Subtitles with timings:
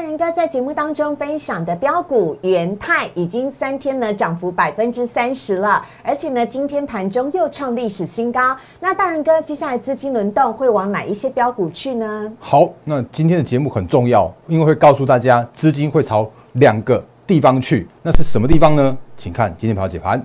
[0.00, 8.56] 大人哥在节目当中分享的标股元泰已经三天呢涨幅百分之三十了，而且呢今天盘中又创历史新高。
[8.80, 12.32] 那大人哥接下来资金轮动会往哪一些标股去呢？
[12.40, 18.96] 好，那今天的节目很重要，因为会告诉大家资金会朝两个地方去，那是什么地方呢？
[19.18, 20.24] 请看今天盘解盘。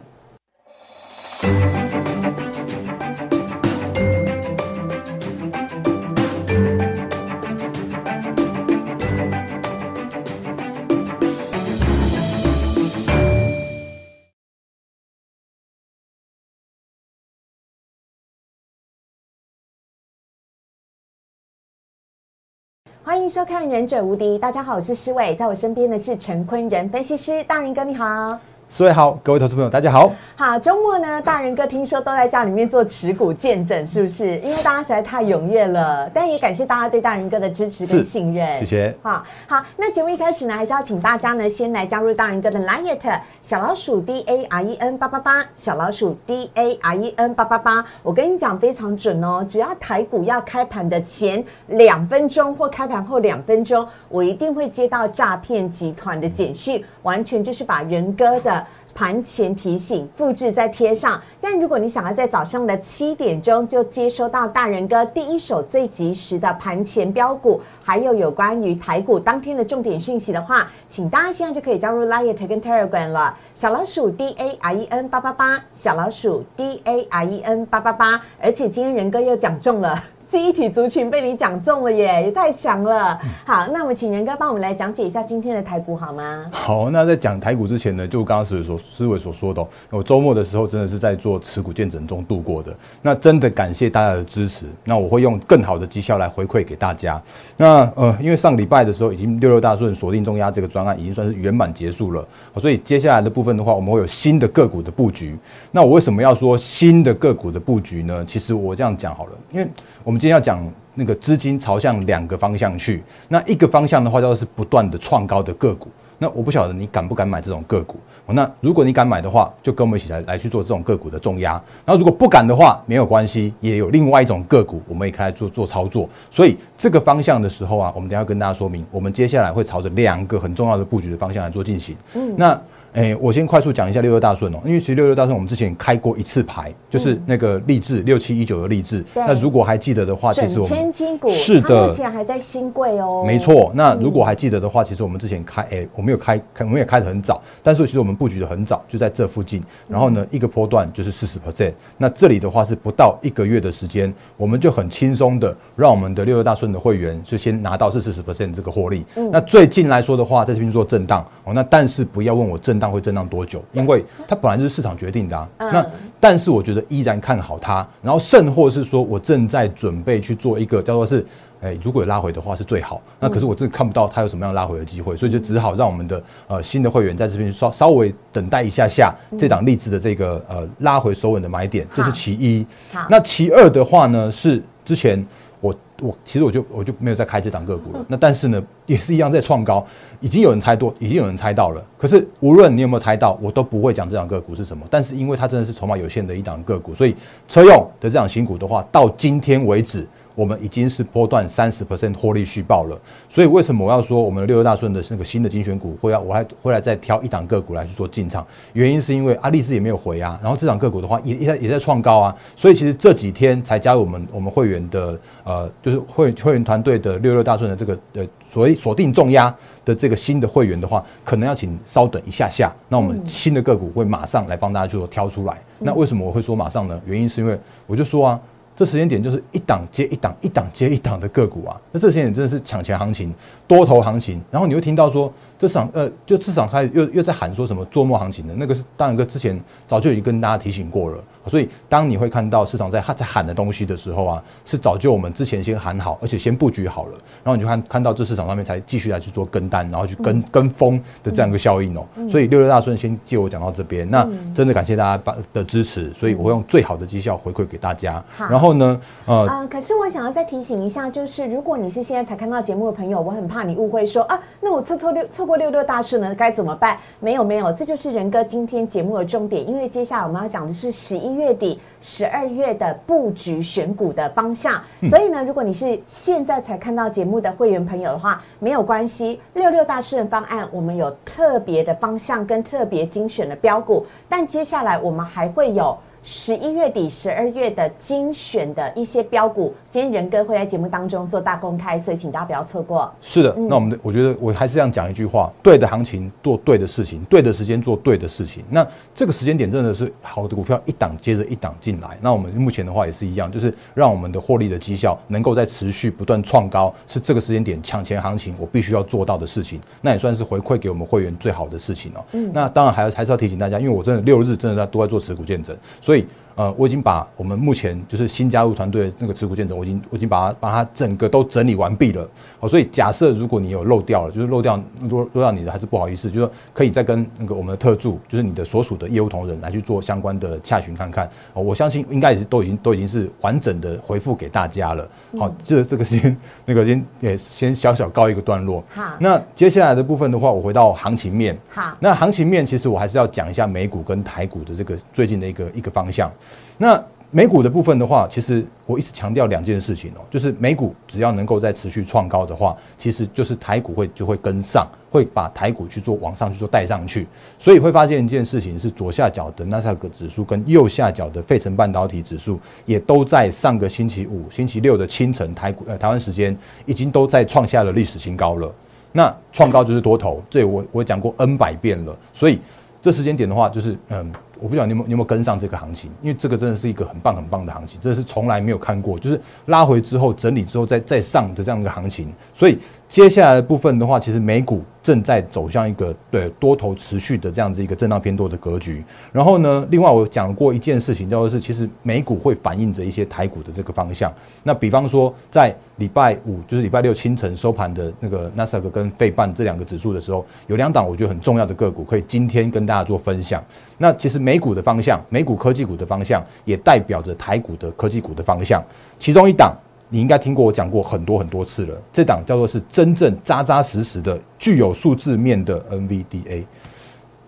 [23.26, 28.40] 欢迎收看《忍者无敌》，大家好，我是诗伟，在我身边的是陈坤仁分析师，大仁哥你好。
[28.68, 30.12] 四位好，各位投资朋友，大家好。
[30.36, 34.38] 好，周末呢，大人哥听说都在家里面做持股见证，是不是？
[34.40, 38.60] 因为大家实在太踊跃了，但也感谢大家对大人哥的支持跟信任。
[38.60, 38.94] 谢谢。
[39.04, 42.98] 好，好，那节目一开始呢，还是要请大家呢，先来加入大人哥的 Line
[43.40, 47.86] 小老鼠 D A R E N 八八八，小老鼠 D A R E N 八八八。
[48.02, 58.55] 我跟你讲非常准哦，只要台股要开盘的前两分钟或开盘后两分钟，我一定会接到诈骗集团的简讯，完全就是把人哥的。
[58.94, 73.38] 盘前提醒复制再贴上，但如果你想要在早上的七点钟就接收到大人哥第一手最及时的盘前标股，还有有关于台股当天的重点讯息的话，请大家现在就可以加入 Light 跟 Telegram 了。
[73.54, 80.02] 小老鼠 D A R E N 八八八，小老鼠 D A R E N 八八八，而且今天人哥又讲中了。
[80.28, 83.18] 记忆体族群被你讲中了耶，也太强了。
[83.46, 86.46] 好，那我们请仁哥帮我们来讲解一下今天的台股好吗？
[86.52, 92.76] 好，那在讲台股之前呢，就刚刚思所思维所说的，我周末的时候真的是在做持股见证中度过的。
[93.04, 97.22] 那真的感谢大家的支持，那我会用更好的绩效来回馈给大家。
[97.56, 105.38] 那呃，因为上礼拜的时候已经六六大顺锁定中压这个专案已经算是圆满结束了，所以接下来的部分的话，我们会有新的个股的布局。
[105.72, 108.26] 那我为什么要说新的个股的布局呢？
[108.26, 109.68] 其实我这样讲好了，因为。
[110.06, 115.90] 我们今天要讲那个资金朝向两个方向去，那一个方向的话叫做是不断的创高的个股。
[116.20, 118.00] 那我不晓得你敢不敢买这种个股。
[118.28, 121.54] 那如果你敢买的话，就跟我们一起来来去做这种个股的重压。
[121.84, 126.08] 然后如果不敢的话，没有关系，也有另外一种个股，我们也可以来做做操作。
[126.30, 131.98] 所以这个方向的时候啊，我们等下跟大家说明，我们接下来会朝着两个很重要的布局的方向来做进行。
[132.14, 132.62] 嗯，那。
[132.96, 139.04] 哎，我先快速讲一下六六大顺哦，因为其实六六大顺我们之前开过一次牌，就是那个励志六七一九的励志。
[139.14, 140.94] 那如果还记得的话，其实我们
[141.34, 143.26] 是的，目前还在新贵哦。
[143.28, 149.62] 没错，那如果还记得的话，其实我们之前开，哎，我们有开，我们也开的很早，但是其实我们布局的很早，就在这附近。
[149.90, 151.74] 然后呢，一个波段就是四十 percent。
[151.98, 159.04] 那这里的话是不到一个月的时间，我们就很轻松的让我们的六六大顺的会员就先拿到是四十 percent 这个获利。
[159.34, 163.64] 那最近来说的话，在这边做震荡哦，那但是不要问我震荡会震荡多久。
[163.72, 165.86] 因为它本来就是市场决定的啊，那
[166.20, 171.26] 但是我觉得依然看好它，然后甚或是说我正在准备去做一个叫做是，
[171.62, 182.66] 哎，如果有拉回的话是最好，那可是我真的看不到它有什么样拉回的机会，所以就只好让我们的呃新的会员在这边稍稍微等待一下下这档励志的这个呃拉回收稳的买点，这是其一。
[183.10, 185.24] 那其二的话呢是之前。
[185.66, 188.06] 我我其实我就我就没有再开这档个股了。
[188.08, 189.86] 那但是呢，也是一样在创高，
[190.20, 191.84] 已经有人猜多，已经有人猜到了。
[191.98, 194.86] 可是无论你有没有猜到，我都不会讲这档个股是什么。
[194.90, 197.16] 但是因为它真的是筹码有限的一档个股，所以
[197.48, 200.06] 车用的这档新股的话，到今天为止。
[200.36, 208.46] 我们已经是波段三十 percent 获利续报了，所以为什么我要说我们六六大顺的那个新的精选股会要我还会来再挑一档个股来去做进场？
[208.74, 219.54] 原因是因为阿力士也没有回啊，然后这档个股的话也也在也在创高啊，所以其实这几天才加入我们我们会员的呃就是会会员团队的六六大顺的这个呃所谓锁定重压
[219.86, 225.58] 的这个新的会员的话，可能要请稍等一下下，那我们新的个股会马上来帮大家去做挑出来。
[225.80, 227.00] 那为什么我会说马上呢？
[227.06, 227.58] 原因是因为
[227.88, 228.40] 我就说啊。
[228.76, 233.34] 这时间点就是一档接一档，一档接一档的个股啊，那这时间点真的是抢钱行情、
[233.68, 235.32] 多头行情，然后你会听到说。
[235.58, 239.58] 这场呃，就市场开始又又在喊说什么做末行情的那个是当然哥之前
[239.88, 241.18] 早就已经跟大家提醒过了，
[241.48, 252.06] 所以当你会看到市场在在喊的东西的时候啊，是早就我们之前先喊好，而且先布局好了，然后你就看看到这市场上面才继续来去做跟单，然后去跟跟风的这样一个效应哦。
[252.28, 258.22] 所以六六大顺先借我讲到这边，那真的感谢大家的支持，所以我会用最好的绩效回馈给大家。
[258.38, 265.45] 然后呢，呃，可是我想要再提醒一下，就是如果你是现在才看到节目的朋友，我很怕你误会说啊，那我凑凑六凑。
[265.46, 266.98] 错过六六大顺呢，该怎么办？
[267.20, 274.82] 没有没有，这就是仁哥今天节目的重点，因为接下来我们要讲的是十一月底、十二月的布局选股的方向。
[275.04, 285.96] 所以呢，如果你是现在才看到节目的会员朋友的话，没有关系，六六大顺方案我们有特别的方向跟特别精选的标股，但接下来我们还会有。
[286.28, 293.14] 十一月底、十二月的精选的一些标股，今天仁哥会在节目当中做大公开，所以请大家不要错过。
[293.22, 298.64] 是的，那我们的我觉得我还是这样讲一句话：对的行情做对的事情，对的时间做对的事情。
[298.72, 302.18] 那这个时间点真的是好的股票一档接着一档进来。
[302.20, 309.80] 那我们目前的话也是一样，就是让我们的获利的绩效能够在持续不断创高，是这个时间点抢钱行情我必须要做到的事情。
[310.02, 312.26] 那也算是回馈给我们会员最好的事情哦。
[312.32, 316.15] 嗯，那当然还还是要提醒大家，因为我真的六日真的在都在做持股见证，所以。
[316.16, 316.28] aí.
[316.56, 322.26] 呃，我已经把我们目前就是新加入团队的那个持股见证，我已经我已经把它把它整个都整理完毕了。
[322.60, 331.30] 好，所以假设如果你有漏掉了，就是漏掉漏漏掉你的，还是不好意思，就是可以再跟那个我们的特助，就是你的所属的业务同仁来去做相关的洽询看看。
[331.54, 335.06] 哦，我相信应该也是都已经都已经是完整的回复给大家了。
[335.38, 338.82] 好，这这个先那个先也先小小告一个段落。
[338.94, 341.58] 好，那接下来的部分的话，我回到行情面。
[341.70, 346.32] 好，那行情面其实我还是要讲一下美股跟台股的这个最近的一个一个方向。
[346.78, 347.02] 那
[347.32, 357.28] 美股的部分的话，其实我一直强调两件事情哦，就是美股只要能够再持续创高的话，其实就是台股会就会跟上，会把台股去做往上去做带上去。
[357.60, 368.72] 所以会发现一件事情是，左下角的纳斯克指数跟右下角的费城半导体指数，也都在上个星期五、星期六的清晨台股呃台湾时间，已经都在创下了历史新高了。
[369.12, 372.16] 那创高就是多头，这我我讲过 N 百遍了。
[372.32, 372.62] 所以
[373.02, 374.32] 这时间点的话，就是嗯。
[374.60, 382.78] 我不晓得你有没你有没有跟上这个行情，因为这个真的是一个很棒很棒的行情，这是从来没有看过，就是拉回之后整理之后再再上的这样一个行情，所以。
[383.08, 389.04] 接下来的部分的话，其实美股正在走向一个对多头持续的这样子一个震荡偏多的格局。
[389.32, 394.34] 然后呢，另外我讲过一件事情，叫做是其实美股会反映着一些台股的这个方向。
[394.64, 403.64] 那比方说，在礼拜五就是礼拜六清晨收盘的那个纳斯达克跟费半这两个指数的时候，有两档我觉得很重要的个股可以今天跟大家做分享。
[404.00, 408.84] 那其实美股的方向，美股科技股的方向，也代表着台股的科技股的方向。
[409.20, 409.72] 其中一档。
[410.16, 416.64] 你应该听过我讲过很多很多次了，这档叫做是真正扎扎实实的、具有数字面的 NVDA。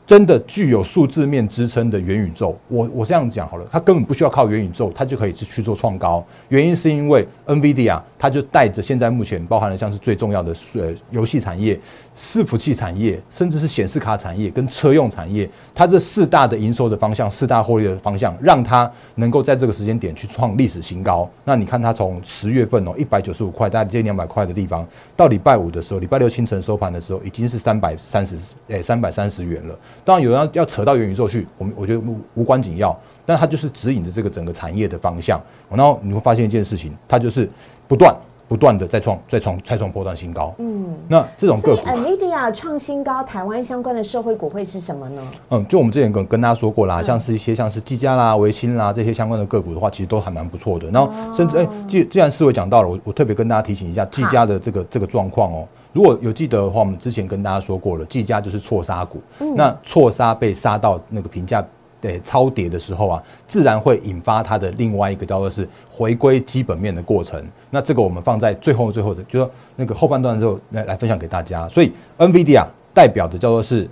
[0.08, 6.26] 真的具有数字面支撑的元宇宙，我我这样讲好了，它根本不需要靠元宇宙，它就可以去去做创高。
[6.48, 11.78] 原因是因为 NVIDIA 它就带着现在目前包含了像是最重要的呃游戏产业、
[12.18, 21.30] 伺服器产业，甚至是显示卡产业跟车用产业，它这四大的营收的方向、四大获利的方向，让它能够在这个时间点去创历史新高。
[21.44, 24.88] 那你看它从十月份哦一百九十五块，大概接近两百块的地方，
[25.18, 28.38] 到礼拜五的时候，礼拜六清晨收盘的时候，已经是三百三十
[28.70, 29.78] 诶三百三十元了。
[30.08, 35.38] 当然有人要扯到元宇宙去，我们我觉得无无关紧要，但它就是指引着这个整个产业的方向。
[35.70, 37.46] 然后你会发现一件事情，它就是
[37.90, 38.16] 不断
[38.48, 40.56] 不断的 在创、在创、再创波段新高。
[40.60, 45.22] 嗯，那这种个股，NVIDIA 创新高，台湾相关的社会股会是什么呢？
[45.50, 50.90] 嗯，就我们之前跟跟大家说过啦，像是一些像是技嘉啦、维新啦这些相关的个股的话，其实都还蛮不错的。
[50.90, 55.68] 然后甚至哎，既既然思维讲到了，我我特别跟大家提醒一下技嘉的这个这个状况哦。
[55.98, 59.20] 如果有记得的话，我们之前跟大家说过了，技嘉就是错杀股。
[59.56, 61.66] 那错杀被杀到那个评价
[62.00, 67.44] 对超跌的时候啊，自然会引发它的另外一个叫做是回归基本面的过程。
[67.72, 71.68] 那这个我们放在最后最后的，就说那个后半段之后来来分享给大家。
[71.68, 72.64] 所以 NVIDIA
[72.94, 73.90] 代表的叫做是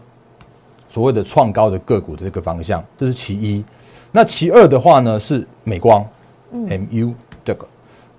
[0.87, 3.65] 所谓的创高的个股的这个方向，这是其一。
[4.11, 6.05] 那其二的话呢是美光
[6.53, 7.65] ，MU 这个。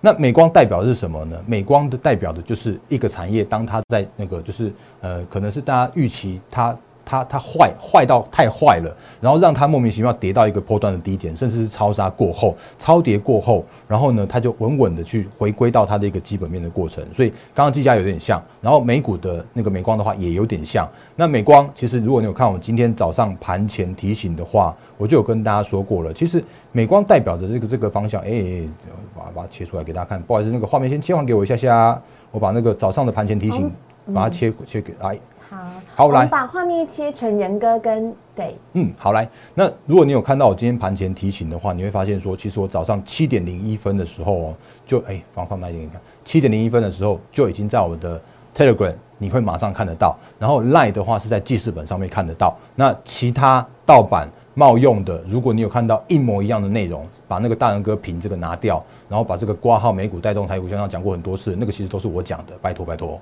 [0.06, 1.36] 那美光代表的是什么呢？
[1.48, 17.04] 美光的代表的就是一个产业，当它在那个就是呃，可能是大家预期它它它坏坏到太坏了，然后让它莫名其妙跌到一个波段的低点，甚至是超杀过后、超跌过后，然后呢，它就稳稳的去回归到它的一个基本面的过程。
[17.12, 20.88] 所以刚刚计价有点像，然后美股的那个美光的话也有点像。
[21.16, 24.72] 那美光其实如果你有看我今天早上盘前提醒的话。
[24.99, 28.67] 我就有跟大家说过了，其实美光代表的这个这个方向，哎，
[29.15, 30.23] 把把它切出来给大家看。
[30.23, 32.00] 不好意思，那个画面先切换给我一下下，
[32.31, 33.71] 我把那个早上的盘前提醒
[34.15, 35.19] 把它切切给来。
[35.49, 35.57] 好，
[35.95, 39.29] 好来，把画面切成人哥跟对，嗯，好来。
[39.55, 48.21] 那如果你有看到我今天盘前提醒的话，你会发现说，其实我早上七点零一分的时候哦，就哎放放大一点看，七点零一分的时候就已经在我的
[48.57, 54.29] Telegram 你会马上看得到，然后 Line 的话是在记事本上面看得到，那其他盗版。
[54.58, 63.20] 冒用的，如果你有看到一模一样的内容，把那个大人哥评这个拿掉，然后把这个挂号美股带动台股，向上讲过很多次，那个其实都是我讲的，拜托拜托。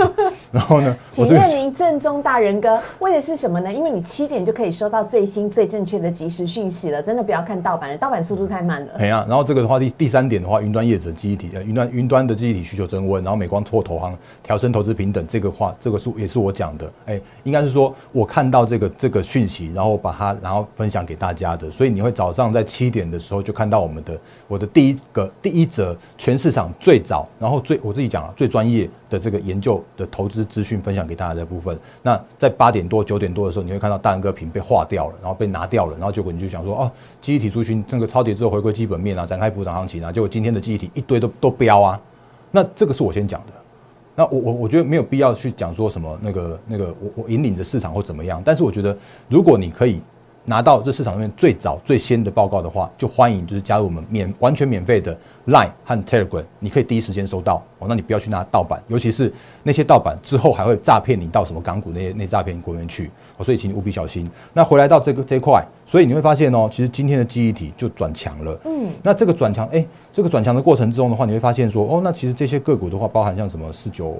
[0.52, 3.72] 然后呢，请认明正宗大人哥，为的是什么呢？
[3.72, 8.92] 因为你七点就可以收到最新最正确的即时讯息了，真的不要看盗版了，盗版速度太慢了。
[8.98, 31.78] 哎呀，然后这个的话第第三点的话，云端业者记忆体呃云端云端的记忆体需求增温，然后美光拓投行调升投资平等，这个话这个是也是我讲的，哎，应该是说我看到这个这个讯息，然后把它然后分享给大家的，所以你会早上在七点的时候就看到我们的我的第一个第一则全市场最早，然后最我自己讲了最专业的这个研究的投资资讯分享给大家的部分。
[32.02, 42.00] 那在八点多九点多的时候，你会看到大人哥屏被划掉了，然后被拿掉了，然后结果你就想说哦，记忆体族群那个超跌之后回归基本面啊，展开补涨行情啊，结果今天的记忆体一堆都都飙啊，
[42.50, 43.52] 那这个是我先讲的。
[44.18, 48.96] 那我我我觉得没有必要去讲说什么那个那个我我引领着市场或怎么样，但是我觉得
[49.28, 50.00] 如果你可以
[50.46, 57.86] 拿到这市场上面最早最先的报告的话，就欢迎就是加入我们免完全免费的 Line 和 Telegram，你可以第一时间收到哦。
[57.88, 64.28] 那你不要去拿盗版，尤其是那些盗版之后还会诈骗你到什么港股那些那诈骗国员去哦，所以请你务必小心。
[64.52, 68.58] 那回来到这个这一块，所以你会发现哦，其实今天的记忆体就转强了。
[68.64, 69.84] 嗯，那这个转强哎。
[70.16, 74.16] 这个转强的过程之中的话，你会发现说，哦，那其实这些个股的话，包含像什么四九，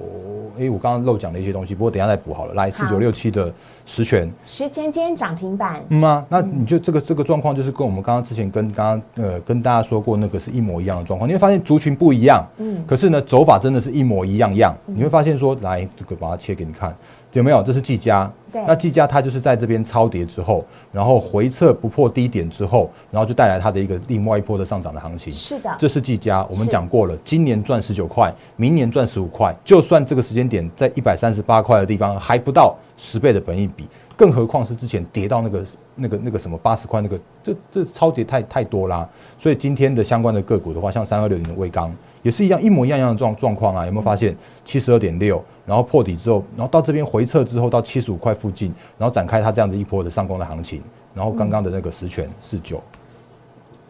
[0.59, 2.53] 哎，我刚刚漏讲了一些东西，不过等下再补好了。
[2.53, 3.51] 来，四九六七的
[3.83, 6.23] 实权，实权今天涨停板，嗯吗？
[6.29, 11.27] 那你就这个这个状况，就是跟我们刚刚之前跟刚刚呃跟大家说过那个是一模一样的状况。
[11.27, 14.75] 你会发现族群不一样，嗯，可是呢走法真的是一模一样样。
[14.85, 16.95] 你会发现说，来这个把它切给你看。
[17.33, 17.61] 有没有？
[17.61, 25.31] 这是技嘉，那技嘉它就是在这边超跌之后，然后回撤不破低点之后，然后就带来它的一个另外一波的上涨的行情。
[25.31, 39.07] 是的，这是技嘉，我们讲过了，今年赚十九块，明年赚十五块，就算这个时间点在一百三十八块的地方还不到十倍的本益比，更何况是之前跌到那个那个那个什么八十块那个，这这超跌太太多啦。
[39.37, 45.41] 所以今天的相关的个股的话，像三二六零的威钢也是一样一模一样样的状状况啊，有没有发现七十二点六？
[45.65, 50.81] 然后破底之后，然后到这边回撤之后到七十五块附近，然后展开它这样子一波的上攻的行情。
[51.13, 52.81] 然后刚刚的那个十全四九，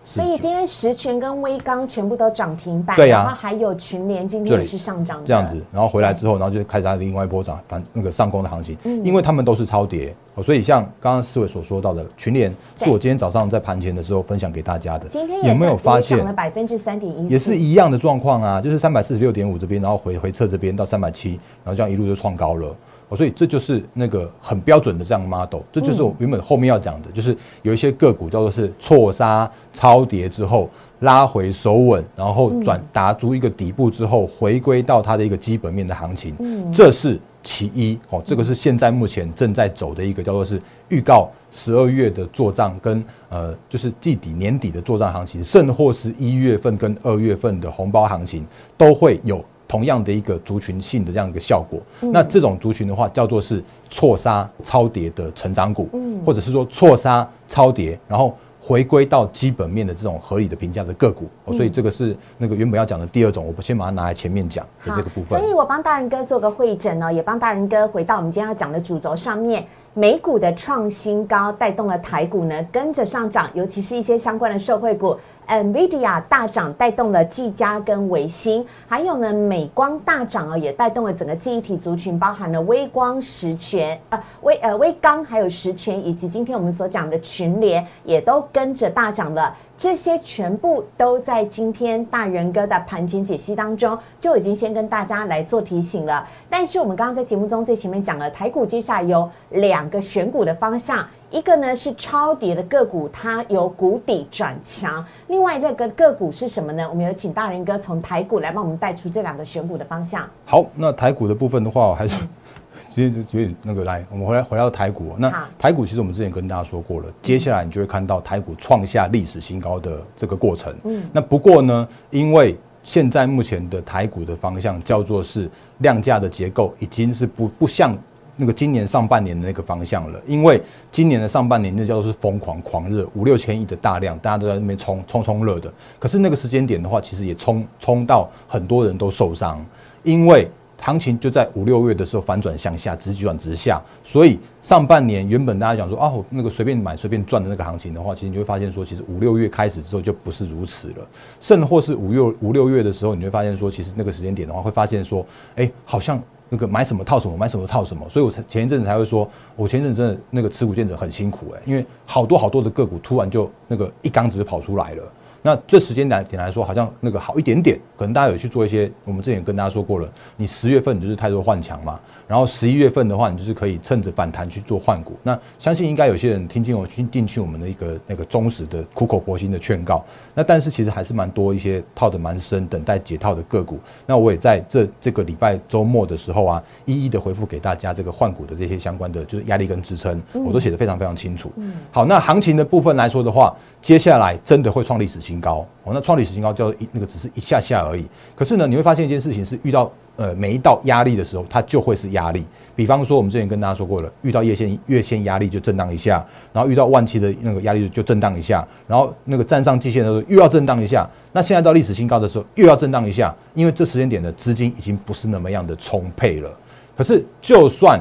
[0.10, 10.16] 所以今天十权跟微钢全部都涨停板，对呀，然后还有群联今天也是上涨，这样子，然后回来之后，然后就开始它另外一波涨反那个上攻的行情，因为他们都是超跌。
[10.42, 12.50] 所以像刚刚四位所说到的群联，
[12.80, 15.08] 是我今天早上在盘前的时候分享给大家的。
[15.08, 17.28] 今天有没有发现涨了百分之三点一？
[17.28, 21.32] 也是一样的状况啊，就是三百四十六点五这边，然后回回撤这边到三百七，
[21.64, 22.74] 然后这样一路就创高了。
[23.16, 36.36] 所以这就是那个很标准的这样 model，这就是我原本后面要讲的，就是有一些个股叫做是错杀超跌之后拉回守稳，然后转达出一个底部之后回归到它的一个基本面的行情，
[36.74, 37.20] 这是。
[37.44, 48.46] 其一哦，这个是现在目前正在走的一个叫做是预告十二月的做账跟呃就是季底年底的做账行情，甚或是一月份跟二月份的红包行情
[48.78, 51.80] 都会有同样的一个族群性的这样一个效果。
[52.00, 55.90] 那这种族群的话，叫做是错杀超跌的成长股，
[56.26, 58.36] 或者是说错杀超跌，然后。
[58.60, 65.40] 回归到基本面的这种合理的评价的个股，所以这个是那个原本要讲的第二种，我先把它拿来前面讲的这个部分。
[65.40, 69.66] 所以我帮大人哥做个会诊呢，也帮大人哥回到我们今天要讲的主轴上面。
[69.94, 75.16] 美股的创新高带动了台股呢跟着上涨，尤其是一些相关的社会股。
[75.48, 89.56] NVIDIA 大涨带动了技嘉跟维新，还有呢美光大涨啊，也带动了整个记忆体族群，包含了微光、实权、呃微呃微刚，还有实权，以及今天我们所讲的群联，也都跟着大涨了。
[89.77, 96.27] 这些全部都在今天大人哥的盘前解析当中就已经先跟大家来做提醒了。
[96.50, 101.06] 但是我们刚刚在节目中最前面讲了，台股接下来有两个选股的方向。
[101.29, 106.88] 一个呢是超跌的个股，它由谷底转强；另外一个个股是什么呢？
[106.89, 110.25] 我们有请大人哥从台股来帮我们带出这两个选股的方向。
[110.46, 112.17] 好，那台股的部分的话，我还是
[112.89, 115.15] 直接就直接那个来，我们回来回到台股。
[115.17, 120.74] 那台股其实我们之前跟大家说过了，接下来你就会看到台股创下历史新高的这个过程。
[120.86, 127.93] 嗯，那不过呢，因为现在目前的台股的方向叫做是量价的结构，已经是不不像。
[128.39, 135.74] 那个今年上半年的那个方向了，因为今年的上半年那叫做是疯狂狂热，五六千亿的大量，大家都在那边冲冲冲热的。
[135.98, 139.65] 可是那个时间点的话，其实也冲冲到很多人都受伤，
[140.03, 140.48] 因为
[140.79, 143.82] 行情就在五六月的时候反转向下，直转直下。
[144.03, 151.08] 所以上半年原本大家讲说啊，那个随便买随便赚的那个行情的话，其实你会发现说，其实五六月开始之后就不是如此了。
[151.39, 155.25] 甚或是五六五六月的时候，你会发现说，其实那个时间点的话，会发现说，
[155.56, 156.22] 哎，好像。
[156.50, 165.04] 那个买什么套什么，买什么套什么，所以我才前一阵子才会说，我前一阵子真的那个持股建者很辛苦哎，因为好多好多的个股突然就那个一缸子就跑出来了。
[165.44, 172.00] 那这时间来点来说，好像那个好一点点，可能大家有去做一些，我们之前跟大家说过了，你十月份你就是太多换强嘛。
[172.27, 175.17] 然后十一月份的话，你就是可以趁着反弹去做换股。
[175.24, 180.03] 那相信应该有些人听进我听进去我们的一个那个忠实的苦口婆心的劝告。
[180.34, 183.79] 那但是其实还是蛮多一些套的蛮深，等待解套的个股。
[184.05, 191.50] 那我也在这这个礼拜周末的时候啊，一一的回复给大家这个换股的这些相关的就是压力跟支撑，我都写得非常非常清楚。
[191.91, 195.65] 好，那行情的部分来说的话，接下来真的会创历史新高。
[195.86, 198.05] 哦，那创历史新高叫一那个只是一下下而已。
[198.36, 199.89] 可是呢，你会发现一件事情是遇到。
[200.18, 202.46] 呃，每一道压力的时候，它就会是压力。
[202.76, 211.08] 比方说，我们之前跟大家说过了，遇到月线月线压力就震荡一下，然后遇到万期的那个压力就震荡一下，然后那个站上季线的时候又要震荡一下。
[211.32, 216.50] 那现在到历史新高的时候又要震荡一下，因为这时间点的资金已经不是那么样的充沛了。
[216.96, 218.00] 可是，就算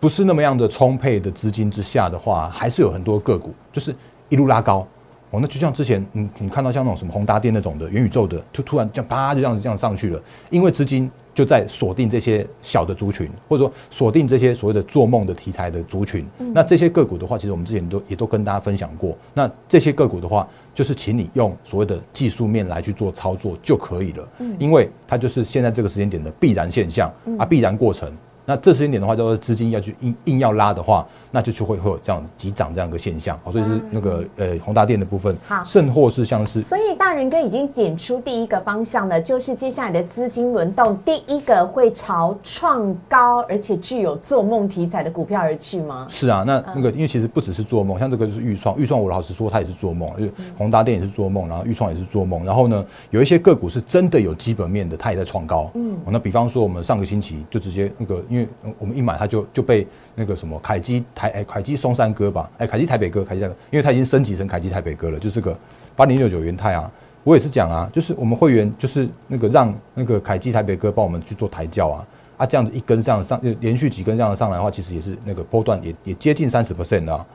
[0.00, 3.94] 不是那么样的充沛的资金之下的话，还是有很多个股就是
[4.28, 4.86] 一路拉高。
[5.30, 10.20] 哦，那就像之前你你看到像那种什么宏达电那种的元宇宙的，就突然这样啪就这样子这样上去了，
[10.50, 11.10] 因为资金。
[11.34, 16.26] 就在锁定这些小的族群，或者说锁定这些所谓的做梦的题材的族群。
[16.52, 19.16] 那这些个股的话，其实我们之前都也都跟大家分享过。
[19.34, 27.08] 那这些个股的话，就是请你用所谓的技术面来去做操作就可以了，因为它就是现在这个时间点的必然现象
[27.38, 28.12] 啊，必然过程。
[28.44, 31.06] 那这时间点的话，叫做资金要去硬硬要拉的话。
[31.30, 46.06] 那就就会会有这样急涨这样一个现象，所以是那个呃宏大电的部分，好，甚或是像是，所以大人哥已经点出第一个方向了，就是接下来的资金轮动，第一个会朝创高而且具有做梦题材的股票而去吗？
[46.08, 59.86] 是啊，那那个因为其实不只是做梦，像这个就是预创，预创我老实说它也是做梦，因为宏大电也是做梦，然后预创也是做梦，然后呢有一些个股是真的有基本面的，它也在创高，嗯，那比方说我们上个星期就直接那个，因为我们一买它就就被。
[60.20, 65.56] 那个什么凯基台哎，凯基松山哥吧，哎，凯基台北哥，凯基台，因为它已经升级成凯基台北哥了，就是个
[65.96, 66.88] 八零六九元泰啊。
[67.24, 72.06] 我也是讲啊，就是我们会员就是那个让那个凯基台北哥帮我们去做台教啊，
[72.38, 77.26] 啊，这样子一根这样上，连续几根这样上来的话，其实也是那个波段也也接近三十 percent 啊。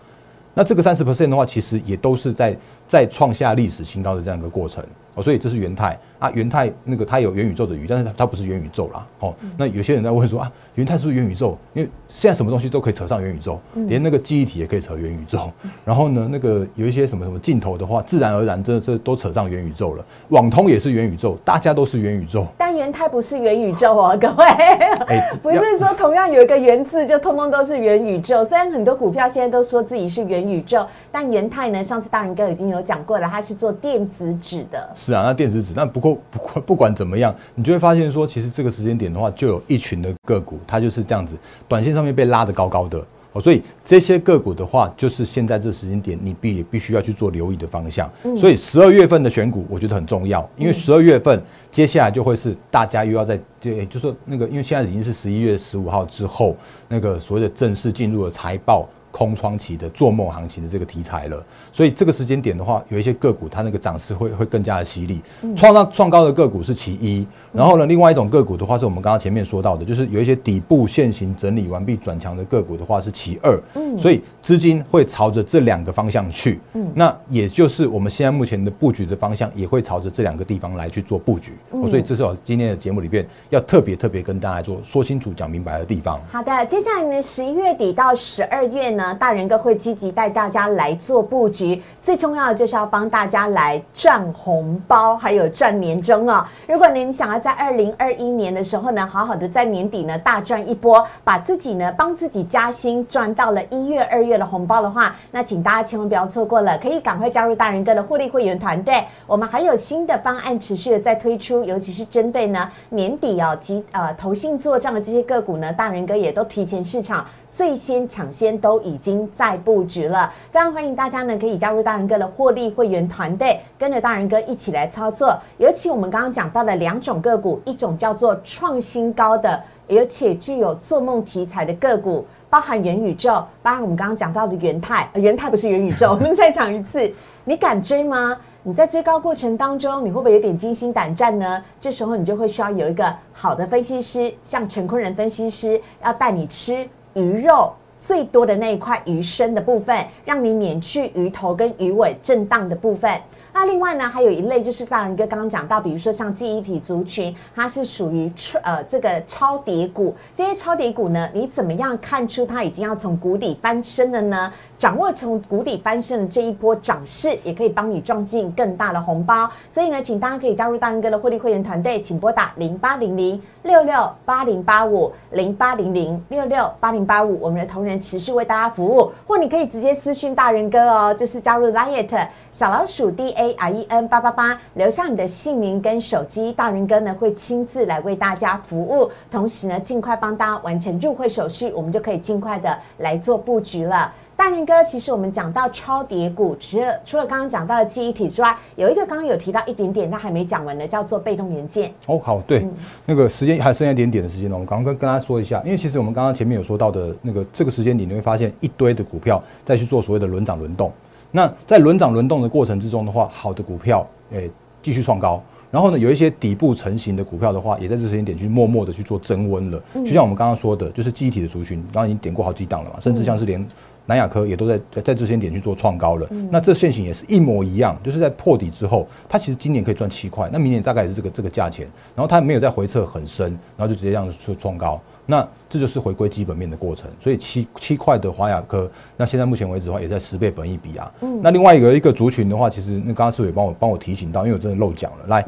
[0.55, 2.55] 那这个三十 percent 的话，其实也都是在
[2.93, 4.83] 在创下历史新高的这样一个过程
[5.15, 5.97] 哦，所以这是元泰。
[6.19, 9.05] 啊，元泰那个它有元宇宙的鱼，但是它它不是元宇宙啦。
[9.19, 11.57] 哦，那有些人在问说啊，元泰是不是元宇宙？
[11.73, 15.51] 因为现在什么东西都可以扯上元宇宙，连那个记忆体也可以扯元宇宙。
[15.83, 20.05] 然后呢，那个有一些什么什么镜头的话，自然而然这这都扯上元宇宙了。
[20.29, 22.47] 网通也是元宇宙，大家都是元宇宙。
[22.57, 28.45] 但元泰不是元宇宙哦， 各位，不是说同样有一个元字就通通都是元宇宙。
[28.45, 34.89] 虽然很多股票现在都说自己是元宇宙，但元泰呢，上次大人哥已经有讲过了，它是做电子纸的。
[34.95, 36.13] 是啊，那电子纸，那不过。
[36.33, 41.35] 不过不管怎么样，你就会发现说，其实这个时间点的话，就有一群的个股，它就是这样子，
[41.67, 43.41] 短线上面被拉得高高的哦。
[43.41, 48.09] 所以这些个股的话，就是现在这时间点，你必必须要去做留意的方向。
[48.35, 51.41] 所以十二月份的选股，我觉得很重要，因为十二月份
[51.71, 56.55] 接下来就会是大家又要在，就是说那个，因为现在已经是十一月十五号之后，
[56.87, 58.87] 那个所谓的正式进入了财报。
[59.13, 65.21] 空窗期的做梦行情的这个题材了，所以这个时间点的话，有一些个股它那个涨势会会更加的犀利，
[65.55, 67.27] 创上创高的个股是其一。
[67.53, 73.61] 然后呢，另外一种个股的话，是我们刚刚前面说到的，就是有一些底部现行整理完毕转强的个股的话是其二。
[73.75, 76.59] 嗯，所以资金会朝着这两个方向去。
[76.73, 81.53] 嗯，那也就是我们现在目前的布局的方向也会朝着这两个地方来去做布局。
[81.71, 86.19] 嗯，所以这是我今天的节目里边要特别特别跟大家做说清楚、讲明白的地方。
[86.31, 91.79] 好的，接下来呢，十一月底到十二月呢，大人哥会积极带大家来做布局。
[92.01, 96.43] 最重要的就是要帮大家来赚红包，还有赚年终哦。
[96.67, 109.03] 如果您想要在二零二一年的时候呢，好好的在年底呢大赚一波，把自己呢帮自己加薪，赚到了一月、二月的红包的话，那请大家千万不要错过了，可以赶快加入大人哥的获利会员团队。
[109.27, 117.25] 我们还有新的方案持续的在推出，尤其是针对呢年底哦及呃投信做账的这些个股呢，大人哥也都提前市场。
[117.53, 125.37] 最先抢先都已经在布局了，非常欢迎大家呢可以加入大人哥的获利会员团队，跟着大人哥一起来操作。
[125.59, 137.13] 尤其我们刚刚讲到的两种个股，一种叫做创新高的，而且具有做梦题材的个股，包含元宇宙，包含我们刚刚讲到的元泰，元泰不是元宇宙， 我们再讲一次，
[137.43, 138.35] 你敢追吗？
[138.63, 141.63] 你在追高过程当中，你会不会有点惊心胆战呢？
[141.79, 146.89] 这时候你就会需要有一个好的分析师，像陈坤仁分析师，要带你吃。
[147.13, 153.11] 鱼肉最多的那一块鱼身的部分，让你免去鱼头跟鱼尾震荡的部分。
[153.55, 158.29] 那另外呢，还有一类就是大人哥刚刚讲到，比如说像记忆体族群，它是属于
[158.63, 160.15] 呃这个超跌股。
[160.33, 164.51] 这些超跌股呢，你怎么样看出它已经要从谷底翻身了呢？
[164.83, 169.49] 掌握从谷底翻身的这一波涨势，也可以帮你撞进更大的红包。
[169.69, 194.13] 所以呢，请大家可以加入大人哥的获利会员团队，请拨打零八零零六六八零八五零八零零六六八零八五，我们的同仁持续为大家服务，或你可以直接私讯大人哥哦，就是加入 Liet 小老鼠 D A R E N 八八八，留下你的姓名跟手机，大人哥呢会亲自来为大家服务，同时呢尽快帮大家完成入会手续，我们就可以尽快的来做布局了。
[194.35, 201.93] 大人哥，其实我们讲到超跌股，除了除了刚刚讲到的记忆体之外，有一个刚刚有提到一点点，但还没讲完的，叫做被动元件。
[202.07, 202.67] 哦，好，对，
[203.05, 210.91] 那个时间还剩下一点点的时间呢，我们刚刚跟跟大家说一下，因为其实我们刚刚前面有说到的那个这个时间点，你会发现一堆的股票再去做所谓的轮涨轮动。
[211.31, 214.49] 那在轮涨轮动的过程之中的话，好的股票诶
[214.81, 215.41] 继续创高，
[215.71, 219.81] 然后呢有一些底部成型的股票的话，也在这时间点去默默的去做增温了。
[219.93, 223.65] 就像我们刚刚说的，就是记忆体的族群，刚刚已经点过好几档了嘛，甚至像是连。
[224.05, 237.09] 南亚科也都在在这些点去做创高了，那这线型也是一模一样，就是在破底之后，它其实今年可以赚七块，那明年大概也是这个这个价钱，然后它没有再回撤很深，然后就直接这样子去创高，那这就是回归基本面的过程。
[237.19, 241.09] 所以七七块的华亚科，那现在目前为止的话，也在十倍本益比啊。
[241.41, 245.27] 那另外一个一个族群的话，其实那刚刚是也帮我帮我提醒到，因为我真的漏讲了。
[245.27, 245.45] 来，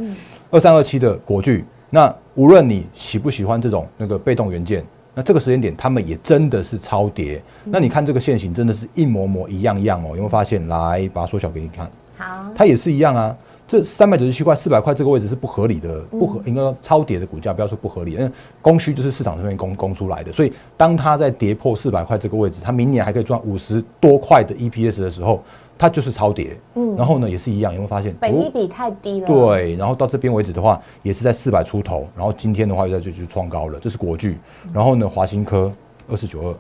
[0.50, 4.82] 二三二七的国巨，那无论你喜不喜欢这种那个被动元件。
[5.16, 7.42] 那这个时间点，他们也真的是超跌。
[7.64, 10.10] 那你看这个线型，真的是一模模一样样哦。
[10.10, 10.68] 有没有发现？
[10.68, 11.90] 来，把它缩小给你看。
[12.18, 13.36] 好，它也是一样啊。
[13.68, 18.30] 这三百九十七块、四百块这个位置是不合理的，不合应该说超跌的股价，不要说不合理，因为
[18.62, 20.32] 供需就是市场上面供供出来的。
[20.32, 25.44] 所以当它在跌破四百块这个位置，它明年还可以赚五十多块的 EPS 的时候。
[25.78, 28.16] 它就是超跌，嗯，然后呢也是一样，有没有发现？
[28.20, 29.28] 本益比太低了。
[29.28, 34.38] 对，然后到这边为止的话，也是在四百出头，然后今天的话又在这就创高了，这是国巨，
[34.74, 35.72] 然后呢华新科
[36.10, 36.56] 二四九二。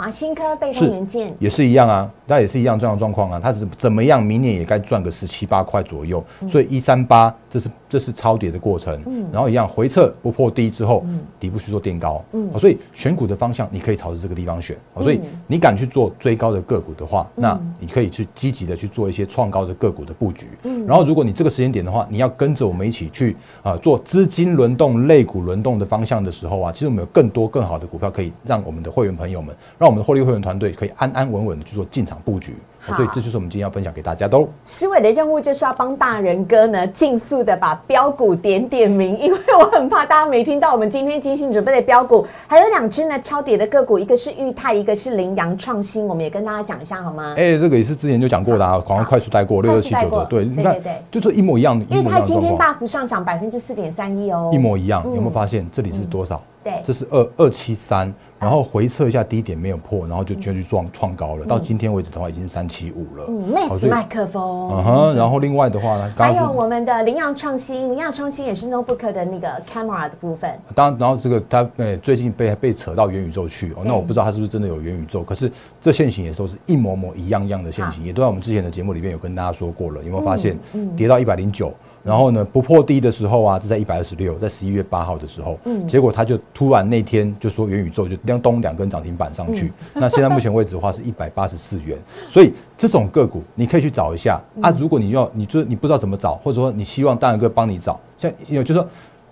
[0.00, 1.30] 华新科被动元件。
[1.38, 4.22] 也是一样啊，那也是一样这样的状况啊，它是怎么样？
[4.22, 11.04] 明年也该赚个十七八块左右，所以一三八这是这是超跌的过程，嗯，然后一样回撤不破低之后，
[11.38, 29.89] 底部去做垫高，嗯，所以选股的方向你可以朝着这个地方选，所以你敢去做追高的个股的话，那你可以去积极的去做一些创高的个股的布局，嗯，然后如果你这个时间点的话，你要跟着我们一起去啊做资金轮动、类股轮动的方向的时候啊，其实我们有更多更好的股票可以让我们的会员朋友们让。
[29.90, 32.54] 我们的获利会员团队可以安安稳稳的去做进场布局，
[32.96, 34.38] 所以这就是我们今天要分享给大家的。
[34.62, 47.34] 施伟的任务就是要帮大人哥呢，尽速的把标股点点名，因为我很怕大家没听到我们今天精心准备的标股，还有两只呢超跌的个股，一个是裕泰，一个是羚羊创新，我们也跟大家讲一下好吗？
[47.36, 49.60] 哎，这个也是之前就讲过的啊，好像快速带过。
[49.60, 55.66] 六六七九的，对，对对对，就是一模一样的，因为它今天大幅上涨百分之四点三一哦，一模一样，有没有发现？
[55.72, 56.40] 这里是多少？
[56.62, 58.12] 对，这是二二七三。
[58.38, 61.44] 然后回测一下低点没有破，然后就就去创创高了。
[61.44, 63.26] 到今天为止的话，已经是三七五了。
[63.28, 64.70] 嗯那是麦克风。
[64.72, 70.58] 嗯哼，然后另外的话呢，还有我们的羚羊创新，羚羊创新也是 Notebook 的那个 camera 的部分。
[70.74, 75.22] 当然，然后这个它呃最近被被扯到元宇宙去哦，那我不知道它是不是真的有元宇宙。
[75.22, 80.02] 可是这线型也都是一模模一样样的线型，也都在我们之前的节目里面有跟大家说过了。
[80.02, 80.58] 有没有发现
[80.96, 81.74] 跌到一百零九？
[82.02, 89.72] 然后呢，不破低的时候啊，是在一百二十六，在十一月八号的时候，嗯，结果他就突然那天就说元宇宙就亮咚两根涨停板上去。
[89.94, 94.70] 那现在目前为止的话是一百八十四元， 所以这种个股你可以去找一下啊。
[94.78, 98.86] 如果你要，你就你不知道怎么找，或者说你希望大仁哥帮你找，像有就说，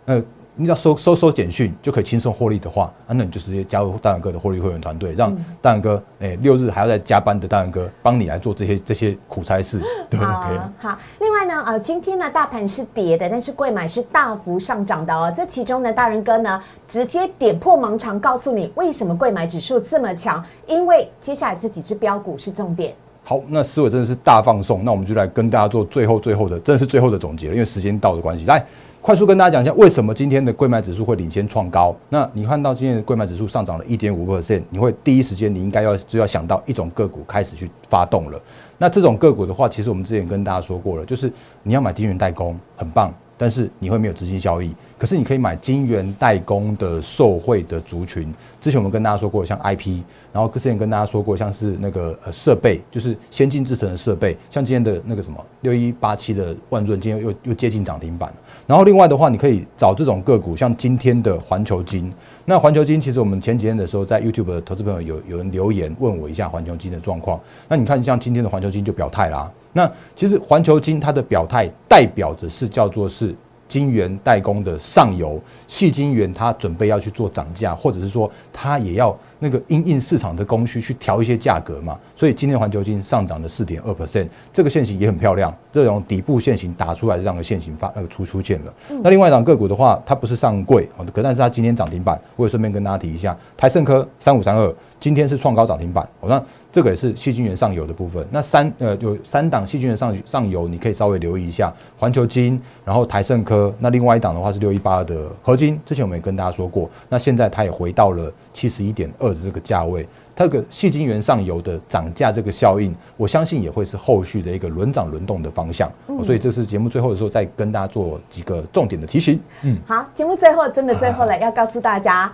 [0.07, 0.23] 呃。
[0.61, 9.79] 你只要收收收简讯就可以轻松获利的话，啊，那你就直接加入大仁哥的获利会员团队，让大仁哥诶六日还要再加班的大仁哥帮你来做这些这些苦差事，
[10.11, 10.59] 对不对？
[10.79, 15.33] 好，另外呢，呃，今天呢大盘是跌的，但是贵买是大幅上涨的哦。
[15.35, 22.93] 这其中呢，大仁哥呢直接点破盲肠，告诉你为什么贵买指数这么强，因为接下来这几只标股是重点。
[23.23, 28.67] 好，那思伟真的是大放送，那我们就来跟大家做最后最后的，真的是最后的总结了，因为时间到的关系，来。
[29.09, 31.97] 快速跟大家讲一下，为什么今天的贵买指数会领先创高？
[32.11, 38.39] 那你看到今天的贵买指数上涨了一点五 percent，你会第一时间你应该要就要想到一种个股开始去发动了。
[38.77, 44.75] 那这种个股的话，其实我们之前跟大家说过了，就是你要买低元代工，很棒，但是你会没有资金效益。
[44.99, 48.35] 可是你可以买金元代工的受惠的族群。
[48.61, 50.01] 之前我们跟大家说过，像 IP，
[50.33, 58.33] 然后之前跟大家说过，像是那个呃设备，就是先进制成的设备，像今天的那个什么六一八七的万润，今天又又接近涨停板。
[58.67, 62.13] 然后另外的话，你可以找这种个股，像今天的环球金。
[62.45, 67.41] 那环球金其实我们前几天的时候，在 YouTube 的投资朋友有有人留言问我一下环球金的状况。
[67.69, 69.49] 那你看像今天的环球金就表态啦。
[69.73, 73.35] 那其实环球金它的表态代表着是叫做是。
[73.69, 81.99] 金元代工的上游，细金元它准备要去做涨价，或者是说它也要那个因应市场的供需去调一些价格嘛。
[82.17, 88.73] 所以今天环球金上涨了四点二 percent，这个线型也很漂亮，这种底部线型打出来这样的线型发呃出出现了。
[89.03, 94.75] 那另外一档个股的话，它不是上柜哦，可但是它今天涨停板，我也顺便跟大家提一下，台盛科三五三二。
[95.01, 98.27] 今天是创高涨停板，哦，那这个也是细菌源上游的部分。
[98.33, 103.73] 那三呃有三档细菌源上上游，你可以稍微留意一下环球金，然后台盛科。
[103.79, 110.07] 那另外一档的话是六一八的合金，之前我们也跟大家说过，那现在它也回到了七十一点二的这个价位。
[110.35, 115.91] 它这个细晶圆上游的涨价这个效应，我相信也会是后续的一个轮涨轮动的方向。
[116.23, 119.41] 所以这是节目最后的时候再跟大家做几个重点的提醒。
[119.65, 122.33] 嗯，好，节目最后真的最后了，要告诉大家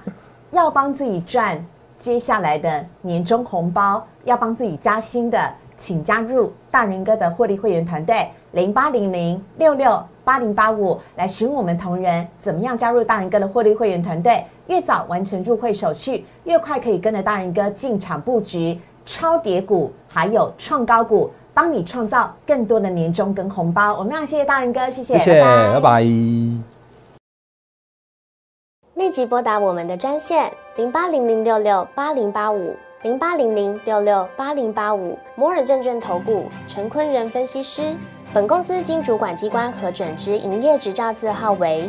[0.51, 1.65] 要帮自己赚。
[1.97, 14.45] 接下来的年终红包要帮自己加薪的，请加入大人哥的获利会员团队零八零零六六八零八五来询我们同仁怎么样加入大人哥的获利会员团队。
[14.67, 23.97] 越早完成入会手续，越快可以跟着大人哥进场布局超跌股，还有创高股，帮你创造更多的年终跟红包。
[23.99, 25.43] 我们要谢谢大人哥，谢谢，谢谢，
[25.75, 26.01] 拜拜。
[28.95, 37.95] 立即拨打我们的专线零八零零六六八零八五零八零零六六八零八五摩尔证券投顾陈坤仁分析师。
[38.33, 41.89] 本公司经主管机关核准之营业执照字号为